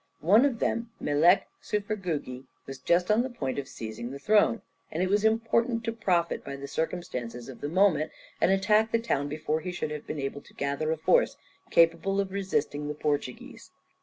[0.21, 5.03] One of them, Melek Çufergugi, was just on the point of seizing the throne, and
[5.03, 8.11] it was important to profit by the circumstances of the moment,
[8.41, 11.37] and attack the town before he should have been able to gather a force
[11.69, 13.69] capable of resisting the Portuguese.